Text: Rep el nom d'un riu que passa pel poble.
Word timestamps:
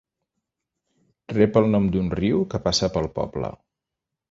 Rep 1.35 1.59
el 1.61 1.69
nom 1.75 1.87
d'un 1.97 2.09
riu 2.21 2.41
que 2.55 2.63
passa 2.67 2.91
pel 2.97 3.13
poble. 3.21 3.55